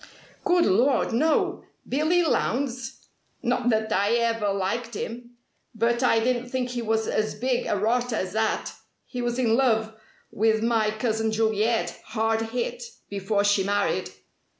"Good 0.43 0.65
lord, 0.65 1.13
no! 1.13 1.63
Billy 1.87 2.23
Lowndes! 2.23 3.05
Not 3.43 3.69
that 3.69 3.93
I 3.93 4.13
ever 4.15 4.51
liked 4.51 4.95
him. 4.95 5.35
But 5.75 6.01
I 6.01 6.17
didn't 6.19 6.49
think 6.49 6.69
he 6.69 6.81
was 6.81 7.07
as 7.07 7.35
big 7.35 7.67
a 7.67 7.77
rotter 7.77 8.15
as 8.15 8.33
that! 8.33 8.73
He 9.05 9.21
was 9.21 9.37
in 9.37 9.55
love 9.55 9.93
with 10.31 10.63
my 10.63 10.89
cousin 10.89 11.31
Juliet, 11.31 12.01
hard 12.03 12.41
hit, 12.49 12.81
before 13.11 13.43
she 13.43 13.63
married. 13.63 14.09